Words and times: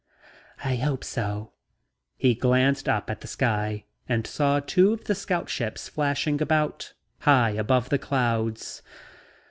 "I 0.63 0.77
hope 0.77 1.03
so." 1.03 1.51
He 2.17 2.33
glanced 2.33 2.89
up 2.89 3.11
at 3.11 3.21
the 3.21 3.27
sky 3.27 3.85
and 4.09 4.25
saw 4.25 4.59
two 4.59 4.93
of 4.93 5.03
the 5.03 5.13
scout 5.13 5.47
ships 5.47 5.87
flashing 5.89 6.41
about, 6.41 6.93
high 7.19 7.51
above 7.51 7.89
the 7.89 7.99
clouds. 7.99 8.81